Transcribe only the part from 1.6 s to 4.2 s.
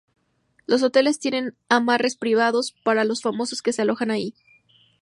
amarres privados para los famosos que se alojan